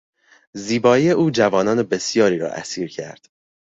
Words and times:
زیبایی 0.53 1.11
او 1.11 1.29
جوانان 1.29 1.83
بسیاری 1.83 2.37
را 2.37 2.49
اسیر 2.51 2.87
کرد. 2.89 3.29